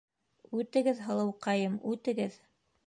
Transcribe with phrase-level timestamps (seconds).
[0.61, 2.45] Үтегеҙ, һылыуҡайым, үтегеҙ!